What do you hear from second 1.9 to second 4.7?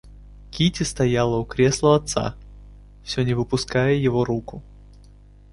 отца, всё не выпуская его руку.